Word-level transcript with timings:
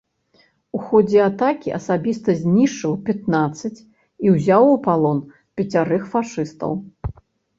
У 0.77 0.79
ходзе 0.85 1.19
атакі 1.29 1.73
асабіста 1.79 2.35
знішчыў 2.39 2.93
пятнаццаць 3.09 3.79
і 4.27 4.33
ўзяў 4.35 4.63
у 4.69 4.77
палон 4.87 5.19
пяцярых 5.61 6.03
фашыстаў. 6.15 6.71